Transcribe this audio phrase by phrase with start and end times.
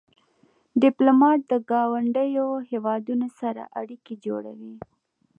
[0.81, 4.75] ډيپلومات د ګاونډیو هېوادونو سره اړیکې جوړوي.